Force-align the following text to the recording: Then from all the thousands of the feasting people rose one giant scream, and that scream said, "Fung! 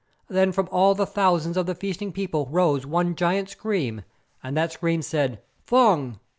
Then 0.29 0.51
from 0.51 0.67
all 0.71 0.95
the 0.95 1.05
thousands 1.05 1.55
of 1.57 1.67
the 1.67 1.75
feasting 1.75 2.11
people 2.11 2.47
rose 2.49 2.87
one 2.87 3.13
giant 3.13 3.49
scream, 3.49 4.01
and 4.41 4.57
that 4.57 4.71
scream 4.71 5.03
said, 5.03 5.43
"Fung! 5.67 6.19